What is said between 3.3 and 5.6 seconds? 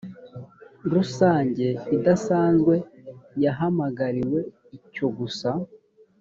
yahamagariwe icyo gusa